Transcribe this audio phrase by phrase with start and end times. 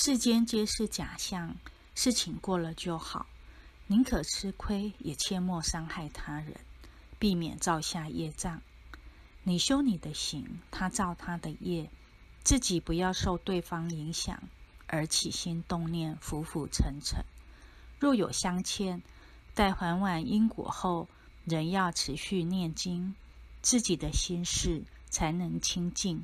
[0.00, 1.56] 世间皆是假象，
[1.96, 3.26] 事情过了就好，
[3.88, 6.54] 宁可吃亏，也切莫伤害他人，
[7.18, 8.62] 避免造下业障。
[9.42, 11.90] 你修你的行，他造他的业，
[12.44, 14.40] 自己不要受对方影响
[14.86, 17.24] 而起心动念，浮浮沉沉。
[17.98, 19.02] 若有相欠，
[19.52, 21.08] 待还完因果后，
[21.44, 23.16] 仍要持续念经，
[23.62, 26.22] 自己的心事才能清净。